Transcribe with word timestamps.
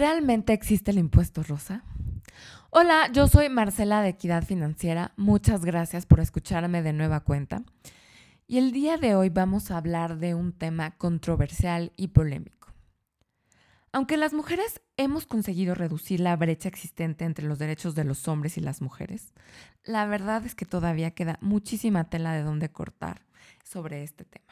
¿Realmente 0.00 0.54
existe 0.54 0.92
el 0.92 0.98
impuesto 0.98 1.42
rosa? 1.42 1.84
Hola, 2.70 3.10
yo 3.12 3.28
soy 3.28 3.50
Marcela 3.50 4.00
de 4.00 4.08
Equidad 4.08 4.46
Financiera. 4.46 5.12
Muchas 5.18 5.62
gracias 5.62 6.06
por 6.06 6.20
escucharme 6.20 6.80
de 6.80 6.94
nueva 6.94 7.20
cuenta. 7.20 7.64
Y 8.46 8.56
el 8.56 8.72
día 8.72 8.96
de 8.96 9.14
hoy 9.14 9.28
vamos 9.28 9.70
a 9.70 9.76
hablar 9.76 10.16
de 10.16 10.34
un 10.34 10.54
tema 10.54 10.92
controversial 10.92 11.92
y 11.98 12.08
polémico. 12.08 12.72
Aunque 13.92 14.16
las 14.16 14.32
mujeres 14.32 14.80
hemos 14.96 15.26
conseguido 15.26 15.74
reducir 15.74 16.20
la 16.20 16.34
brecha 16.34 16.70
existente 16.70 17.26
entre 17.26 17.44
los 17.44 17.58
derechos 17.58 17.94
de 17.94 18.04
los 18.04 18.26
hombres 18.26 18.56
y 18.56 18.62
las 18.62 18.80
mujeres, 18.80 19.34
la 19.84 20.06
verdad 20.06 20.46
es 20.46 20.54
que 20.54 20.64
todavía 20.64 21.10
queda 21.10 21.36
muchísima 21.42 22.08
tela 22.08 22.32
de 22.32 22.42
dónde 22.42 22.72
cortar 22.72 23.26
sobre 23.64 24.02
este 24.02 24.24
tema. 24.24 24.49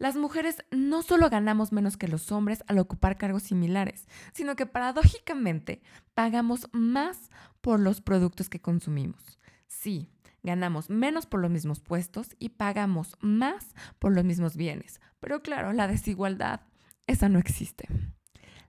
Las 0.00 0.16
mujeres 0.16 0.64
no 0.70 1.02
solo 1.02 1.28
ganamos 1.28 1.72
menos 1.72 1.98
que 1.98 2.08
los 2.08 2.32
hombres 2.32 2.64
al 2.66 2.78
ocupar 2.78 3.18
cargos 3.18 3.42
similares, 3.42 4.08
sino 4.32 4.56
que 4.56 4.64
paradójicamente 4.64 5.82
pagamos 6.14 6.70
más 6.72 7.28
por 7.60 7.78
los 7.80 8.00
productos 8.00 8.48
que 8.48 8.62
consumimos. 8.62 9.38
Sí, 9.68 10.08
ganamos 10.42 10.88
menos 10.88 11.26
por 11.26 11.40
los 11.40 11.50
mismos 11.50 11.80
puestos 11.80 12.34
y 12.38 12.48
pagamos 12.48 13.18
más 13.20 13.74
por 13.98 14.12
los 14.12 14.24
mismos 14.24 14.56
bienes. 14.56 15.02
Pero 15.20 15.42
claro, 15.42 15.74
la 15.74 15.86
desigualdad, 15.86 16.62
esa 17.06 17.28
no 17.28 17.38
existe. 17.38 17.86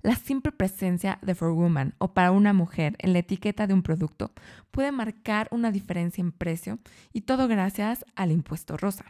La 0.01 0.15
simple 0.15 0.51
presencia 0.51 1.17
de 1.21 1.33
for 1.33 1.51
woman 1.51 1.95
o 1.97 2.13
para 2.13 2.31
una 2.31 2.51
mujer 2.51 2.97
en 2.99 3.13
la 3.13 3.19
etiqueta 3.19 3.67
de 3.67 3.73
un 3.73 3.83
producto 3.83 4.33
puede 4.69 4.91
marcar 4.91 5.47
una 5.51 5.71
diferencia 5.71 6.21
en 6.21 6.33
precio 6.33 6.79
y 7.13 7.21
todo 7.21 7.47
gracias 7.47 8.03
al 8.15 8.33
impuesto 8.33 8.75
rosa. 8.75 9.05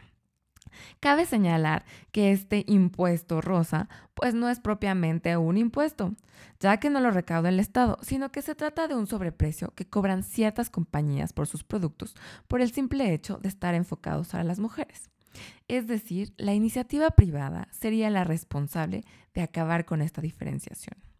Cabe 1.00 1.26
señalar 1.26 1.84
que 2.10 2.32
este 2.32 2.64
impuesto 2.66 3.40
rosa 3.40 3.88
pues 4.14 4.34
no 4.34 4.48
es 4.48 4.60
propiamente 4.60 5.36
un 5.36 5.56
impuesto, 5.56 6.14
ya 6.60 6.78
que 6.78 6.90
no 6.90 7.00
lo 7.00 7.10
recauda 7.10 7.48
el 7.48 7.60
Estado, 7.60 7.98
sino 8.02 8.30
que 8.30 8.42
se 8.42 8.54
trata 8.54 8.88
de 8.88 8.94
un 8.94 9.06
sobreprecio 9.06 9.72
que 9.74 9.88
cobran 9.88 10.22
ciertas 10.22 10.70
compañías 10.70 11.32
por 11.32 11.46
sus 11.46 11.64
productos 11.64 12.14
por 12.48 12.60
el 12.60 12.72
simple 12.72 13.12
hecho 13.12 13.38
de 13.38 13.48
estar 13.48 13.74
enfocados 13.74 14.34
a 14.34 14.44
las 14.44 14.58
mujeres. 14.58 15.10
Es 15.68 15.86
decir, 15.86 16.34
la 16.36 16.54
iniciativa 16.54 17.10
privada 17.12 17.68
sería 17.70 18.10
la 18.10 18.24
responsable 18.24 19.04
de 19.34 19.42
acabar 19.42 19.84
con 19.84 20.02
esta 20.02 20.20
diferenciación. 20.20 21.11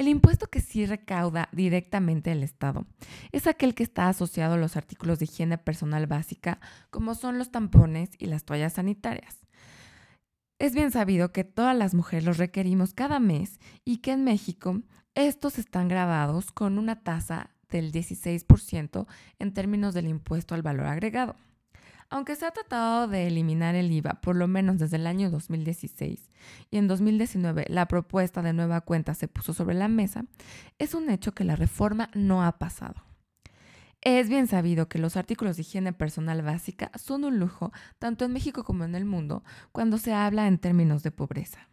El 0.00 0.08
impuesto 0.08 0.46
que 0.46 0.62
sí 0.62 0.86
recauda 0.86 1.50
directamente 1.52 2.32
el 2.32 2.42
Estado 2.42 2.86
es 3.32 3.46
aquel 3.46 3.74
que 3.74 3.82
está 3.82 4.08
asociado 4.08 4.54
a 4.54 4.56
los 4.56 4.78
artículos 4.78 5.18
de 5.18 5.26
higiene 5.26 5.58
personal 5.58 6.06
básica, 6.06 6.58
como 6.88 7.14
son 7.14 7.36
los 7.36 7.50
tampones 7.50 8.08
y 8.16 8.24
las 8.24 8.44
toallas 8.44 8.72
sanitarias. 8.72 9.40
Es 10.58 10.72
bien 10.72 10.90
sabido 10.90 11.32
que 11.32 11.44
todas 11.44 11.76
las 11.76 11.92
mujeres 11.92 12.24
los 12.24 12.38
requerimos 12.38 12.94
cada 12.94 13.20
mes 13.20 13.60
y 13.84 13.98
que 13.98 14.12
en 14.12 14.24
México 14.24 14.80
estos 15.14 15.58
están 15.58 15.88
grabados 15.88 16.50
con 16.50 16.78
una 16.78 17.02
tasa 17.02 17.50
del 17.68 17.92
16% 17.92 19.06
en 19.38 19.52
términos 19.52 19.92
del 19.92 20.08
impuesto 20.08 20.54
al 20.54 20.62
valor 20.62 20.86
agregado. 20.86 21.36
Aunque 22.12 22.34
se 22.34 22.44
ha 22.44 22.50
tratado 22.50 23.06
de 23.06 23.28
eliminar 23.28 23.76
el 23.76 23.92
IVA 23.92 24.20
por 24.20 24.34
lo 24.34 24.48
menos 24.48 24.78
desde 24.78 24.96
el 24.96 25.06
año 25.06 25.30
2016 25.30 26.28
y 26.68 26.76
en 26.76 26.88
2019 26.88 27.66
la 27.68 27.86
propuesta 27.86 28.42
de 28.42 28.52
nueva 28.52 28.80
cuenta 28.80 29.14
se 29.14 29.28
puso 29.28 29.52
sobre 29.54 29.76
la 29.76 29.86
mesa, 29.86 30.24
es 30.80 30.94
un 30.94 31.08
hecho 31.08 31.32
que 31.32 31.44
la 31.44 31.54
reforma 31.54 32.10
no 32.14 32.44
ha 32.44 32.58
pasado. 32.58 33.04
Es 34.02 34.28
bien 34.28 34.48
sabido 34.48 34.88
que 34.88 34.98
los 34.98 35.16
artículos 35.16 35.56
de 35.56 35.62
higiene 35.62 35.92
personal 35.92 36.42
básica 36.42 36.90
son 36.96 37.24
un 37.24 37.38
lujo 37.38 37.70
tanto 38.00 38.24
en 38.24 38.32
México 38.32 38.64
como 38.64 38.82
en 38.82 38.96
el 38.96 39.04
mundo 39.04 39.44
cuando 39.70 39.96
se 39.96 40.12
habla 40.12 40.48
en 40.48 40.58
términos 40.58 41.04
de 41.04 41.12
pobreza. 41.12 41.69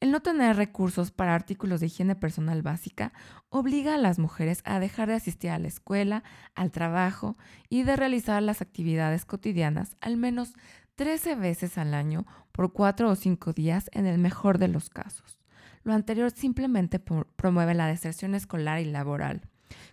El 0.00 0.12
no 0.12 0.20
tener 0.20 0.56
recursos 0.56 1.10
para 1.10 1.34
artículos 1.34 1.80
de 1.80 1.86
higiene 1.86 2.14
personal 2.14 2.62
básica 2.62 3.12
obliga 3.48 3.94
a 3.94 3.98
las 3.98 4.18
mujeres 4.18 4.62
a 4.64 4.78
dejar 4.78 5.08
de 5.08 5.14
asistir 5.14 5.50
a 5.50 5.58
la 5.58 5.68
escuela, 5.68 6.22
al 6.54 6.70
trabajo 6.70 7.36
y 7.68 7.82
de 7.82 7.96
realizar 7.96 8.42
las 8.42 8.62
actividades 8.62 9.24
cotidianas 9.24 9.96
al 10.00 10.16
menos 10.16 10.54
13 10.94 11.36
veces 11.36 11.78
al 11.78 11.94
año 11.94 12.26
por 12.52 12.72
4 12.72 13.08
o 13.08 13.14
5 13.14 13.52
días 13.52 13.90
en 13.92 14.06
el 14.06 14.18
mejor 14.18 14.58
de 14.58 14.68
los 14.68 14.90
casos. 14.90 15.38
Lo 15.84 15.92
anterior 15.92 16.30
simplemente 16.30 16.98
promueve 16.98 17.74
la 17.74 17.86
deserción 17.86 18.34
escolar 18.34 18.80
y 18.80 18.84
laboral, 18.84 19.42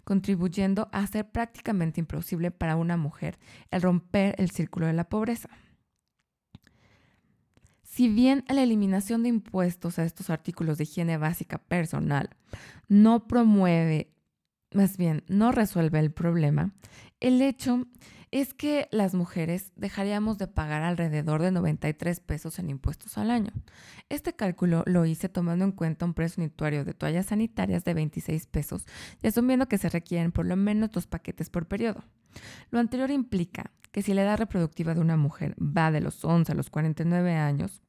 contribuyendo 0.04 0.90
a 0.92 1.00
hacer 1.00 1.30
prácticamente 1.30 2.00
imposible 2.00 2.52
para 2.52 2.76
una 2.76 2.98
mujer 2.98 3.38
el 3.72 3.82
romper 3.82 4.36
el 4.38 4.52
círculo 4.52 4.88
de 4.88 4.94
la 4.94 5.10
pobreza. 5.10 5.50
Si 7.96 8.10
bien 8.10 8.44
la 8.50 8.62
eliminación 8.62 9.24
de 9.24 9.30
impuestos 9.30 10.00
a 10.00 10.04
estos 10.04 10.30
artículos 10.30 10.78
de 10.78 10.84
higiene 10.84 11.16
básica 11.16 11.60
personal 11.60 12.30
no 12.90 13.26
promueve, 13.26 14.12
más 14.74 14.98
bien 14.98 15.24
no 15.30 15.54
resuelve 15.54 16.00
el 16.00 16.12
problema, 16.12 16.74
el 17.22 17.42
hecho 17.42 17.88
es 18.32 18.54
que 18.54 18.90
las 18.92 19.14
mujeres 19.14 19.72
dejaríamos 19.78 20.38
de 20.38 20.48
pagar 20.48 20.82
alrededor 20.82 21.42
de 21.42 21.54
93 21.54 22.20
pesos 22.20 22.60
en 22.60 22.70
impuestos 22.70 23.18
al 23.18 23.32
año. 23.32 23.54
Este 24.10 24.36
cálculo 24.36 24.84
lo 24.86 25.06
hice 25.06 25.30
tomando 25.30 25.64
en 25.64 25.72
cuenta 25.72 26.04
un 26.04 26.14
precio 26.14 26.44
unitario 26.44 26.84
de 26.84 26.94
toallas 26.94 27.28
sanitarias 27.28 27.86
de 27.86 27.94
26 27.94 28.46
pesos 28.48 28.86
y 29.24 29.28
asumiendo 29.28 29.70
que 29.70 29.78
se 29.78 29.88
requieren 29.88 30.34
por 30.34 30.46
lo 30.46 30.58
menos 30.58 30.92
dos 30.92 31.08
paquetes 31.08 31.50
por 31.50 31.66
periodo. 31.66 32.04
Lo 32.72 32.80
anterior 32.80 33.10
implica 33.10 33.72
que 33.94 34.02
si 34.02 34.14
la 34.14 34.24
edad 34.24 34.38
reproductiva 34.38 34.94
de 34.94 35.00
una 35.00 35.16
mujer 35.16 35.56
va 35.58 35.90
de 35.90 36.02
los 36.02 36.26
11 36.26 36.52
a 36.52 36.56
los 36.56 36.70
49 36.70 37.34
años, 37.36 37.82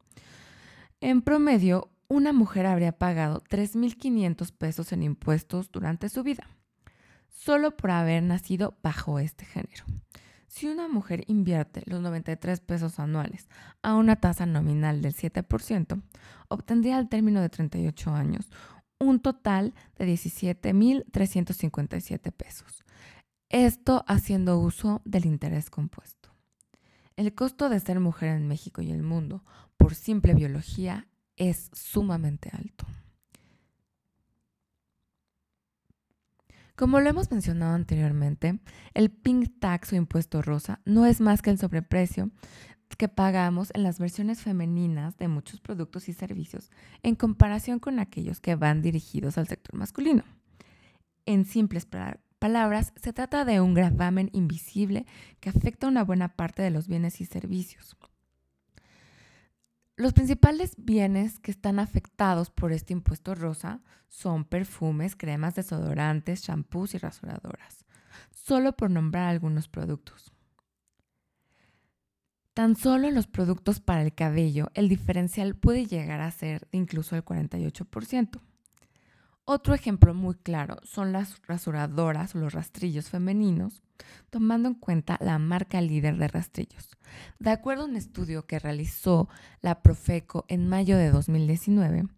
en 1.00 1.22
promedio, 1.22 1.90
una 2.08 2.32
mujer 2.32 2.66
habría 2.66 2.92
pagado 2.92 3.42
3.500 3.50 4.52
pesos 4.52 4.92
en 4.92 5.02
impuestos 5.02 5.70
durante 5.70 6.08
su 6.08 6.22
vida, 6.22 6.48
solo 7.28 7.76
por 7.76 7.90
haber 7.90 8.22
nacido 8.22 8.78
bajo 8.82 9.18
este 9.18 9.44
género. 9.44 9.84
Si 10.48 10.68
una 10.68 10.88
mujer 10.88 11.24
invierte 11.26 11.82
los 11.86 12.00
93 12.00 12.60
pesos 12.60 12.98
anuales 12.98 13.48
a 13.82 13.94
una 13.94 14.16
tasa 14.16 14.46
nominal 14.46 15.02
del 15.02 15.14
7%, 15.14 16.02
obtendría 16.48 16.96
al 16.96 17.08
término 17.08 17.42
de 17.42 17.50
38 17.50 18.10
años 18.12 18.48
un 18.98 19.20
total 19.20 19.74
de 19.98 20.06
17.357 20.06 22.32
pesos. 22.32 22.82
Esto 23.50 24.02
haciendo 24.08 24.58
uso 24.58 25.02
del 25.04 25.26
interés 25.26 25.68
compuesto. 25.68 26.30
El 27.16 27.34
costo 27.34 27.68
de 27.68 27.80
ser 27.80 28.00
mujer 28.00 28.30
en 28.30 28.48
México 28.48 28.80
y 28.82 28.92
el 28.92 29.02
mundo 29.02 29.44
por 29.86 29.94
simple 29.94 30.34
biología 30.34 31.06
es 31.36 31.70
sumamente 31.72 32.50
alto. 32.52 32.86
Como 36.74 36.98
lo 36.98 37.08
hemos 37.08 37.30
mencionado 37.30 37.76
anteriormente, 37.76 38.58
el 38.94 39.12
pink 39.12 39.60
tax 39.60 39.92
o 39.92 39.94
impuesto 39.94 40.42
rosa 40.42 40.80
no 40.84 41.06
es 41.06 41.20
más 41.20 41.40
que 41.40 41.50
el 41.50 41.58
sobreprecio 41.58 42.32
que 42.98 43.06
pagamos 43.06 43.70
en 43.74 43.84
las 43.84 44.00
versiones 44.00 44.40
femeninas 44.40 45.16
de 45.18 45.28
muchos 45.28 45.60
productos 45.60 46.08
y 46.08 46.14
servicios 46.14 46.72
en 47.04 47.14
comparación 47.14 47.78
con 47.78 48.00
aquellos 48.00 48.40
que 48.40 48.56
van 48.56 48.82
dirigidos 48.82 49.38
al 49.38 49.46
sector 49.46 49.76
masculino. 49.76 50.24
En 51.26 51.44
simples 51.44 51.86
palabras, 52.40 52.92
se 52.96 53.12
trata 53.12 53.44
de 53.44 53.60
un 53.60 53.72
gravamen 53.72 54.30
invisible 54.32 55.06
que 55.38 55.50
afecta 55.50 55.86
a 55.86 55.90
una 55.90 56.02
buena 56.02 56.34
parte 56.34 56.60
de 56.60 56.70
los 56.70 56.88
bienes 56.88 57.20
y 57.20 57.24
servicios. 57.24 57.96
Los 59.98 60.12
principales 60.12 60.74
bienes 60.76 61.38
que 61.38 61.50
están 61.50 61.78
afectados 61.78 62.50
por 62.50 62.72
este 62.72 62.92
impuesto 62.92 63.34
rosa 63.34 63.80
son 64.08 64.44
perfumes, 64.44 65.16
cremas, 65.16 65.54
desodorantes, 65.54 66.42
champús 66.42 66.94
y 66.94 66.98
rasuradoras, 66.98 67.86
solo 68.30 68.76
por 68.76 68.90
nombrar 68.90 69.28
algunos 69.28 69.68
productos. 69.68 70.34
Tan 72.52 72.76
solo 72.76 73.08
en 73.08 73.14
los 73.14 73.26
productos 73.26 73.80
para 73.80 74.02
el 74.02 74.14
cabello, 74.14 74.70
el 74.74 74.90
diferencial 74.90 75.54
puede 75.54 75.86
llegar 75.86 76.20
a 76.20 76.30
ser 76.30 76.68
incluso 76.72 77.16
el 77.16 77.24
48%. 77.24 78.40
Otro 79.48 79.74
ejemplo 79.74 80.12
muy 80.12 80.34
claro 80.34 80.78
son 80.82 81.12
las 81.12 81.40
rasuradoras 81.46 82.34
o 82.34 82.38
los 82.38 82.52
rastrillos 82.52 83.10
femeninos, 83.10 83.80
tomando 84.28 84.66
en 84.66 84.74
cuenta 84.74 85.18
la 85.20 85.38
marca 85.38 85.80
líder 85.80 86.16
de 86.16 86.26
rastrillos. 86.26 86.90
De 87.38 87.50
acuerdo 87.50 87.84
a 87.84 87.86
un 87.86 87.94
estudio 87.94 88.44
que 88.48 88.58
realizó 88.58 89.28
la 89.60 89.82
Profeco 89.82 90.46
en 90.48 90.68
mayo 90.68 90.98
de 90.98 91.12
2019, 91.12 92.08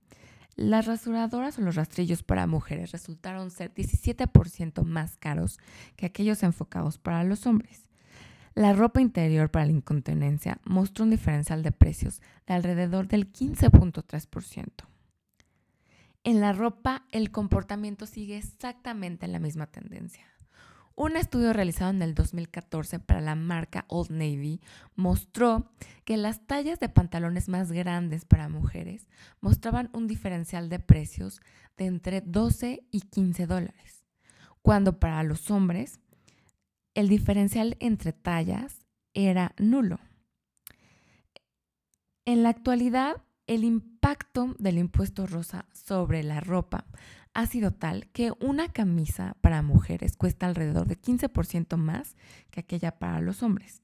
las 0.57 0.87
rasuradoras 0.87 1.59
o 1.59 1.61
los 1.61 1.75
rastrillos 1.75 2.23
para 2.23 2.47
mujeres 2.47 2.93
resultaron 2.93 3.51
ser 3.51 3.75
17% 3.75 4.83
más 4.85 5.19
caros 5.19 5.59
que 5.97 6.07
aquellos 6.07 6.43
enfocados 6.43 6.97
para 6.97 7.25
los 7.25 7.47
hombres. 7.47 7.91
La 8.55 8.73
ropa 8.73 9.03
interior 9.03 9.51
para 9.51 9.67
la 9.67 9.73
incontinencia 9.73 10.61
mostró 10.65 11.05
un 11.05 11.11
diferencial 11.11 11.63
de 11.63 11.73
precios 11.73 12.23
de 12.47 12.55
alrededor 12.55 13.07
del 13.07 13.31
15.3%. 13.31 14.89
En 16.29 16.43
la 16.43 16.53
ropa, 16.53 17.07
el 17.11 17.31
comportamiento 17.31 18.05
sigue 18.05 18.37
exactamente 18.37 19.27
la 19.29 19.39
misma 19.39 19.67
tendencia. 19.67 20.27
Un 20.95 21.17
estudio 21.17 21.55
realizado 21.55 21.91
en 21.91 22.03
el 22.03 22.15
2014 22.15 22.99
para 22.99 23.23
la 23.23 23.35
marca 23.35 23.87
Old 23.89 24.11
Navy 24.11 24.61
mostró 24.95 25.73
que 26.05 26.19
las 26.19 26.47
tallas 26.47 26.81
de 26.81 26.91
pantalones 26.91 27.49
más 27.49 27.73
grandes 27.73 28.27
para 28.27 28.51
mujeres 28.51 29.09
mostraban 29.41 29.89
un 29.95 30.07
diferencial 30.07 30.69
de 30.69 30.79
precios 30.79 31.41
de 31.79 31.87
entre 31.87 32.21
12 32.21 32.85
y 32.91 33.01
15 33.01 33.47
dólares, 33.47 34.05
cuando 34.61 35.01
para 35.01 35.23
los 35.23 35.51
hombres 35.51 35.99
el 36.93 37.09
diferencial 37.09 37.79
entre 37.81 38.13
tallas 38.13 38.85
era 39.15 39.55
nulo. 39.57 39.99
En 42.27 42.43
la 42.43 42.51
actualidad, 42.51 43.23
el 43.49 43.65
impacto 43.65 44.55
del 44.59 44.79
impuesto 44.79 45.27
rosa 45.27 45.67
sobre 45.73 46.23
la 46.23 46.41
ropa 46.41 46.85
ha 47.35 47.47
sido 47.47 47.73
tal 47.73 48.09
que 48.11 48.33
una 48.41 48.73
camisa 48.73 49.37
para 49.41 49.63
mujeres 49.63 50.17
cuesta 50.17 50.47
alrededor 50.47 50.87
de 50.87 51.01
15% 51.01 51.77
más 51.77 52.17
que 52.51 52.61
aquella 52.61 52.99
para 52.99 53.21
los 53.21 53.43
hombres. 53.43 53.83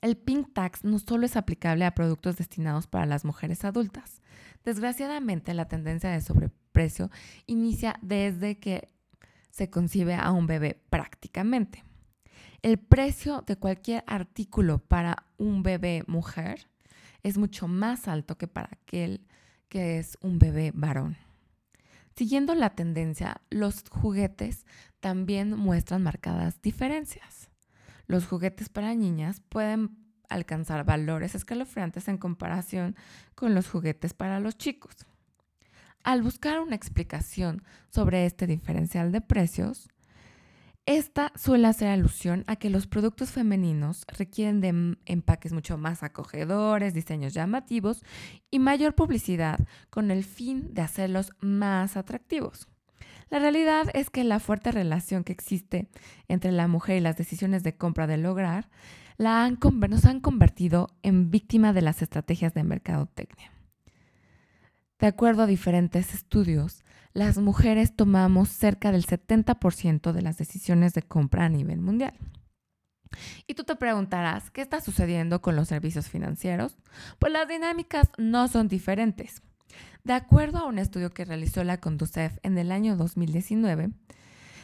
El 0.00 0.16
pink 0.16 0.52
tax 0.52 0.84
no 0.84 0.98
solo 0.98 1.26
es 1.26 1.36
aplicable 1.36 1.84
a 1.84 1.94
productos 1.94 2.36
destinados 2.36 2.86
para 2.86 3.06
las 3.06 3.24
mujeres 3.24 3.64
adultas. 3.64 4.22
Desgraciadamente, 4.64 5.54
la 5.54 5.68
tendencia 5.68 6.10
de 6.10 6.20
sobreprecio 6.20 7.10
inicia 7.46 7.98
desde 8.02 8.58
que 8.58 8.88
se 9.50 9.70
concibe 9.70 10.14
a 10.14 10.30
un 10.32 10.46
bebé 10.46 10.82
prácticamente. 10.90 11.84
El 12.62 12.78
precio 12.78 13.42
de 13.46 13.56
cualquier 13.56 14.04
artículo 14.06 14.78
para 14.78 15.26
un 15.38 15.62
bebé 15.62 16.04
mujer 16.06 16.68
es 17.22 17.38
mucho 17.38 17.68
más 17.68 18.08
alto 18.08 18.36
que 18.38 18.48
para 18.48 18.70
aquel 18.72 19.26
que 19.68 19.98
es 19.98 20.16
un 20.20 20.38
bebé 20.38 20.72
varón. 20.74 21.16
Siguiendo 22.14 22.54
la 22.54 22.70
tendencia, 22.70 23.42
los 23.50 23.84
juguetes 23.90 24.64
también 25.00 25.56
muestran 25.56 26.02
marcadas 26.02 26.62
diferencias. 26.62 27.50
Los 28.06 28.26
juguetes 28.26 28.68
para 28.68 28.94
niñas 28.94 29.42
pueden 29.48 29.98
alcanzar 30.28 30.84
valores 30.84 31.34
escalofriantes 31.34 32.08
en 32.08 32.18
comparación 32.18 32.96
con 33.34 33.54
los 33.54 33.68
juguetes 33.68 34.14
para 34.14 34.40
los 34.40 34.56
chicos. 34.56 34.94
Al 36.02 36.22
buscar 36.22 36.60
una 36.60 36.76
explicación 36.76 37.62
sobre 37.90 38.26
este 38.26 38.46
diferencial 38.46 39.12
de 39.12 39.20
precios, 39.20 39.88
esta 40.86 41.32
suele 41.34 41.66
hacer 41.66 41.88
alusión 41.88 42.44
a 42.46 42.54
que 42.56 42.70
los 42.70 42.86
productos 42.86 43.30
femeninos 43.30 44.04
requieren 44.16 44.60
de 44.60 44.96
empaques 45.04 45.52
mucho 45.52 45.76
más 45.76 46.04
acogedores, 46.04 46.94
diseños 46.94 47.34
llamativos 47.34 48.04
y 48.50 48.60
mayor 48.60 48.94
publicidad 48.94 49.58
con 49.90 50.12
el 50.12 50.22
fin 50.22 50.72
de 50.72 50.82
hacerlos 50.82 51.32
más 51.40 51.96
atractivos. 51.96 52.68
La 53.28 53.40
realidad 53.40 53.88
es 53.94 54.10
que 54.10 54.22
la 54.22 54.38
fuerte 54.38 54.70
relación 54.70 55.24
que 55.24 55.32
existe 55.32 55.88
entre 56.28 56.52
la 56.52 56.68
mujer 56.68 56.98
y 56.98 57.00
las 57.00 57.16
decisiones 57.16 57.64
de 57.64 57.76
compra 57.76 58.06
del 58.06 58.24
hogar 58.24 58.70
la 59.16 59.44
han, 59.44 59.58
nos 59.88 60.04
han 60.04 60.20
convertido 60.20 60.88
en 61.02 61.32
víctima 61.32 61.72
de 61.72 61.82
las 61.82 62.02
estrategias 62.02 62.54
de 62.54 62.62
mercadotecnia. 62.62 63.50
De 65.00 65.08
acuerdo 65.08 65.42
a 65.42 65.46
diferentes 65.46 66.14
estudios, 66.14 66.84
las 67.16 67.38
mujeres 67.38 67.96
tomamos 67.96 68.50
cerca 68.50 68.92
del 68.92 69.06
70% 69.06 70.12
de 70.12 70.20
las 70.20 70.36
decisiones 70.36 70.92
de 70.92 71.00
compra 71.00 71.46
a 71.46 71.48
nivel 71.48 71.80
mundial. 71.80 72.12
Y 73.46 73.54
tú 73.54 73.64
te 73.64 73.74
preguntarás, 73.74 74.50
¿qué 74.50 74.60
está 74.60 74.82
sucediendo 74.82 75.40
con 75.40 75.56
los 75.56 75.68
servicios 75.68 76.10
financieros? 76.10 76.76
Pues 77.18 77.32
las 77.32 77.48
dinámicas 77.48 78.10
no 78.18 78.48
son 78.48 78.68
diferentes. 78.68 79.40
De 80.04 80.12
acuerdo 80.12 80.58
a 80.58 80.66
un 80.66 80.78
estudio 80.78 81.08
que 81.14 81.24
realizó 81.24 81.64
la 81.64 81.78
Conducef 81.80 82.36
en 82.42 82.58
el 82.58 82.70
año 82.70 82.96
2019, 82.96 83.92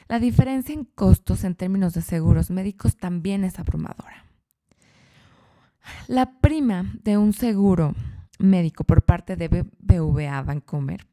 la 0.09 0.19
diferencia 0.19 0.75
en 0.75 0.85
costos 0.85 1.45
en 1.45 1.55
términos 1.55 1.95
de 1.95 2.03
seguros 2.03 2.51
médicos 2.51 2.99
también 2.99 3.45
es 3.45 3.59
abrumadora. 3.59 4.27
La 6.07 6.39
prima 6.41 6.93
de 7.03 7.17
un 7.17 7.33
seguro 7.33 7.95
médico 8.39 8.85
por 8.85 9.03
parte 9.03 9.37
de 9.37 9.49
BVA 9.49 10.43
Vancomer 10.43 11.07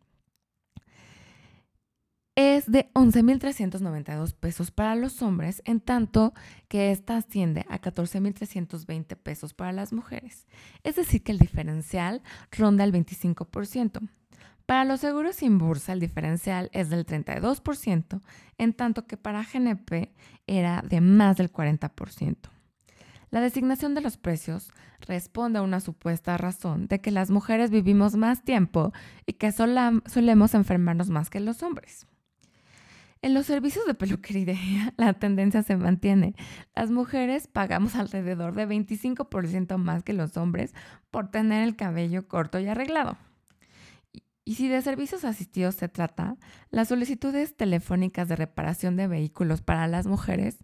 es 2.39 2.71
de 2.71 2.89
11.392 2.93 4.33
pesos 4.33 4.71
para 4.71 4.95
los 4.95 5.21
hombres, 5.21 5.61
en 5.65 5.81
tanto 5.81 6.33
que 6.69 6.91
esta 6.91 7.17
asciende 7.17 7.65
a 7.67 7.81
14.320 7.81 9.17
pesos 9.17 9.53
para 9.53 9.73
las 9.73 9.91
mujeres. 9.91 10.47
Es 10.85 10.95
decir, 10.95 11.21
que 11.21 11.33
el 11.33 11.37
diferencial 11.37 12.21
ronda 12.49 12.85
el 12.85 12.93
25%. 12.93 14.07
Para 14.65 14.85
los 14.85 15.01
seguros 15.01 15.35
sin 15.35 15.57
bursa, 15.57 15.91
el 15.91 15.99
diferencial 15.99 16.69
es 16.71 16.89
del 16.89 17.05
32%, 17.05 18.21
en 18.57 18.73
tanto 18.73 19.05
que 19.05 19.17
para 19.17 19.43
GNP 19.43 20.13
era 20.47 20.81
de 20.81 21.01
más 21.01 21.35
del 21.35 21.51
40%. 21.51 22.37
La 23.31 23.41
designación 23.41 23.95
de 23.95 24.01
los 24.01 24.15
precios 24.15 24.71
responde 25.01 25.59
a 25.59 25.61
una 25.61 25.81
supuesta 25.81 26.37
razón 26.37 26.87
de 26.87 27.01
que 27.01 27.11
las 27.11 27.31
mujeres 27.31 27.69
vivimos 27.69 28.15
más 28.15 28.43
tiempo 28.43 28.93
y 29.25 29.33
que 29.33 29.51
solemos 29.51 30.53
enfermarnos 30.53 31.09
más 31.09 31.29
que 31.29 31.41
los 31.41 31.63
hombres. 31.63 32.07
En 33.21 33.33
los 33.33 33.47
servicios 33.47 33.85
de 33.85 33.93
peluquería 33.93 34.93
la 34.97 35.13
tendencia 35.13 35.61
se 35.61 35.75
mantiene. 35.75 36.35
Las 36.75 36.89
mujeres 36.89 37.47
pagamos 37.47 37.95
alrededor 37.95 38.55
de 38.55 38.67
25% 38.67 39.77
más 39.77 40.03
que 40.03 40.13
los 40.13 40.37
hombres 40.37 40.73
por 41.11 41.29
tener 41.29 41.63
el 41.63 41.75
cabello 41.75 42.27
corto 42.27 42.59
y 42.59 42.67
arreglado. 42.67 43.17
Y 44.45 44.55
si 44.55 44.67
de 44.67 44.81
servicios 44.81 45.25
asistidos 45.25 45.75
se 45.75 45.89
trata, 45.89 46.35
las 46.71 46.87
solicitudes 46.87 47.55
telefónicas 47.55 48.27
de 48.27 48.35
reparación 48.35 48.95
de 48.95 49.07
vehículos 49.07 49.61
para 49.61 49.87
las 49.87 50.07
mujeres 50.07 50.57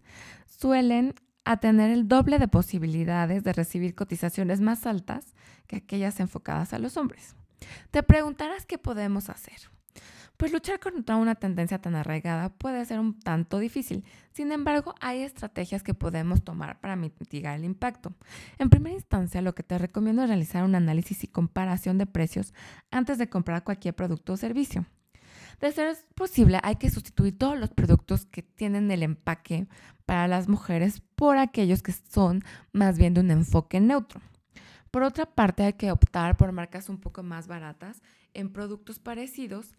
suelen 0.46 1.14
tener 1.60 1.92
el 1.92 2.08
doble 2.08 2.40
de 2.40 2.48
posibilidades 2.48 3.44
de 3.44 3.52
recibir 3.52 3.94
cotizaciones 3.94 4.60
más 4.60 4.86
altas 4.86 5.34
que 5.68 5.76
aquellas 5.76 6.18
enfocadas 6.18 6.72
a 6.72 6.80
los 6.80 6.96
hombres. 6.96 7.36
Te 7.92 8.02
preguntarás 8.02 8.66
qué 8.66 8.78
podemos 8.78 9.30
hacer. 9.30 9.75
Pues 10.36 10.52
luchar 10.52 10.80
contra 10.80 11.16
una 11.16 11.34
tendencia 11.34 11.80
tan 11.80 11.94
arraigada 11.94 12.50
puede 12.50 12.84
ser 12.84 13.00
un 13.00 13.18
tanto 13.18 13.58
difícil. 13.58 14.04
Sin 14.32 14.52
embargo, 14.52 14.94
hay 15.00 15.22
estrategias 15.22 15.82
que 15.82 15.94
podemos 15.94 16.44
tomar 16.44 16.78
para 16.80 16.94
mitigar 16.94 17.56
el 17.58 17.64
impacto. 17.64 18.12
En 18.58 18.68
primera 18.68 18.94
instancia, 18.94 19.40
lo 19.40 19.54
que 19.54 19.62
te 19.62 19.78
recomiendo 19.78 20.22
es 20.22 20.28
realizar 20.28 20.64
un 20.64 20.74
análisis 20.74 21.24
y 21.24 21.28
comparación 21.28 21.96
de 21.96 22.06
precios 22.06 22.52
antes 22.90 23.16
de 23.16 23.30
comprar 23.30 23.64
cualquier 23.64 23.94
producto 23.94 24.34
o 24.34 24.36
servicio. 24.36 24.84
De 25.60 25.72
ser 25.72 25.96
posible, 26.14 26.60
hay 26.62 26.76
que 26.76 26.90
sustituir 26.90 27.38
todos 27.38 27.58
los 27.58 27.70
productos 27.70 28.26
que 28.26 28.42
tienen 28.42 28.90
el 28.90 29.02
empaque 29.02 29.66
para 30.04 30.28
las 30.28 30.48
mujeres 30.48 31.00
por 31.14 31.38
aquellos 31.38 31.82
que 31.82 31.92
son 31.92 32.44
más 32.72 32.98
bien 32.98 33.14
de 33.14 33.20
un 33.20 33.30
enfoque 33.30 33.80
neutro. 33.80 34.20
Por 34.90 35.02
otra 35.02 35.24
parte, 35.24 35.64
hay 35.64 35.72
que 35.72 35.90
optar 35.90 36.36
por 36.36 36.52
marcas 36.52 36.90
un 36.90 36.98
poco 36.98 37.22
más 37.22 37.48
baratas 37.48 38.02
en 38.34 38.52
productos 38.52 38.98
parecidos 38.98 39.74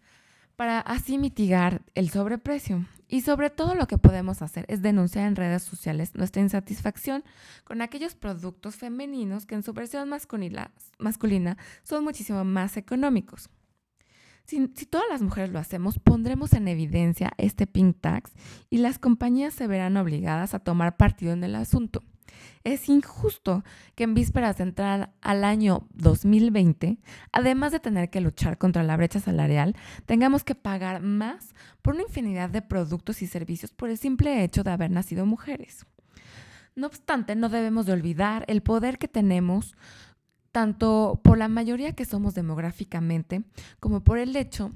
para 0.58 0.80
así 0.80 1.18
mitigar 1.18 1.82
el 1.94 2.10
sobreprecio. 2.10 2.84
Y 3.06 3.20
sobre 3.20 3.48
todo 3.48 3.76
lo 3.76 3.86
que 3.86 3.96
podemos 3.96 4.42
hacer 4.42 4.64
es 4.66 4.82
denunciar 4.82 5.28
en 5.28 5.36
redes 5.36 5.62
sociales 5.62 6.16
nuestra 6.16 6.42
insatisfacción 6.42 7.22
con 7.62 7.80
aquellos 7.80 8.16
productos 8.16 8.74
femeninos 8.74 9.46
que 9.46 9.54
en 9.54 9.62
su 9.62 9.72
versión 9.72 10.08
masculina, 10.08 11.56
son 11.84 12.02
muchísimo 12.02 12.42
más 12.42 12.76
económicos. 12.76 13.50
Si, 14.46 14.68
si, 14.74 14.84
todas 14.86 15.06
las 15.08 15.22
mujeres 15.22 15.50
lo 15.50 15.60
hacemos, 15.60 16.00
pondremos 16.00 16.52
en 16.52 16.66
evidencia 16.66 17.30
este 17.38 17.68
pink 17.68 17.96
tax 18.00 18.32
y 18.68 18.78
las 18.78 18.98
compañías 18.98 19.54
se 19.54 19.68
verán 19.68 19.96
obligadas 19.96 20.54
a 20.54 20.58
tomar 20.58 20.96
partido 20.96 21.32
en 21.32 21.44
el 21.44 21.54
asunto. 21.54 22.02
Es 22.64 22.88
injusto 22.88 23.64
que 23.94 24.04
en 24.04 24.14
vísperas 24.14 24.58
de 24.58 24.64
entrar 24.64 25.12
al 25.20 25.44
año 25.44 25.86
2020, 25.94 26.98
además 27.32 27.72
de 27.72 27.80
tener 27.80 28.10
que 28.10 28.20
luchar 28.20 28.58
contra 28.58 28.82
la 28.82 28.96
brecha 28.96 29.20
salarial, 29.20 29.76
tengamos 30.06 30.44
que 30.44 30.54
pagar 30.54 31.00
más 31.02 31.54
por 31.82 31.94
una 31.94 32.04
infinidad 32.04 32.50
de 32.50 32.62
productos 32.62 33.22
y 33.22 33.26
servicios 33.26 33.72
por 33.72 33.90
el 33.90 33.98
simple 33.98 34.44
hecho 34.44 34.64
de 34.64 34.70
haber 34.70 34.90
nacido 34.90 35.26
mujeres. 35.26 35.86
No 36.74 36.86
obstante, 36.86 37.34
no 37.34 37.48
debemos 37.48 37.86
de 37.86 37.92
olvidar 37.92 38.44
el 38.48 38.62
poder 38.62 38.98
que 38.98 39.08
tenemos 39.08 39.76
tanto 40.52 41.20
por 41.22 41.38
la 41.38 41.48
mayoría 41.48 41.92
que 41.92 42.04
somos 42.04 42.34
demográficamente 42.34 43.42
como 43.80 44.02
por 44.02 44.18
el 44.18 44.34
hecho 44.36 44.72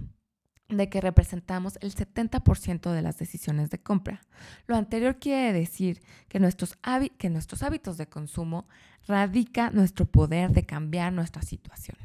de 0.77 0.89
que 0.89 1.01
representamos 1.01 1.79
el 1.81 1.95
70% 1.95 2.93
de 2.93 3.03
las 3.03 3.19
decisiones 3.19 3.71
de 3.71 3.81
compra. 3.81 4.23
Lo 4.67 4.77
anterior 4.77 5.19
quiere 5.19 5.53
decir 5.53 6.03
que 6.29 6.41
nuestros, 6.41 6.79
hábitos 6.83 7.97
de 7.97 8.07
consumo 8.09 8.67
radica 9.07 9.71
nuestro 9.71 10.07
poder 10.07 10.53
de 10.53 10.65
cambiar 10.65 11.13
nuestra 11.13 11.43
situación. 11.43 11.97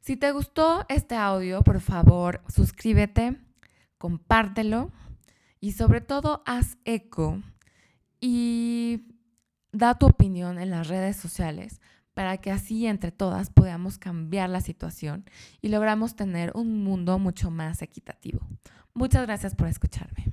Si 0.00 0.16
te 0.16 0.32
gustó 0.32 0.84
este 0.88 1.14
audio, 1.14 1.62
por 1.62 1.80
favor, 1.80 2.42
suscríbete, 2.48 3.40
compártelo 3.98 4.92
y 5.60 5.72
sobre 5.72 6.00
todo 6.00 6.42
haz 6.44 6.76
eco 6.84 7.40
y 8.20 9.08
da 9.72 9.98
tu 9.98 10.06
opinión 10.06 10.58
en 10.58 10.70
las 10.70 10.88
redes 10.88 11.16
sociales 11.16 11.80
para 12.14 12.38
que 12.38 12.50
así 12.50 12.86
entre 12.86 13.12
todas 13.12 13.50
podamos 13.50 13.98
cambiar 13.98 14.48
la 14.48 14.60
situación 14.60 15.24
y 15.60 15.68
logramos 15.68 16.16
tener 16.16 16.52
un 16.54 16.82
mundo 16.82 17.18
mucho 17.18 17.50
más 17.50 17.82
equitativo. 17.82 18.40
Muchas 18.94 19.26
gracias 19.26 19.54
por 19.54 19.68
escucharme. 19.68 20.32